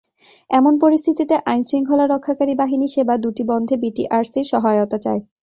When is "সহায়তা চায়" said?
4.51-5.21